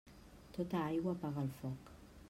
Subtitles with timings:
[0.55, 1.95] Tota aigua apaga el foc.